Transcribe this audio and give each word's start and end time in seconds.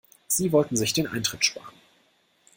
Sie 0.25 0.51
wollten 0.51 0.77
sich 0.77 0.93
den 0.93 1.05
Eintritt 1.05 1.45
sparen. 1.45 1.75